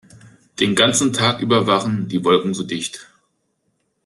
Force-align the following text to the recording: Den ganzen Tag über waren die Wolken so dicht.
Den 0.59 0.73
ganzen 0.73 1.13
Tag 1.13 1.41
über 1.41 1.67
waren 1.67 2.07
die 2.07 2.23
Wolken 2.25 2.55
so 2.55 2.63
dicht. 2.63 3.07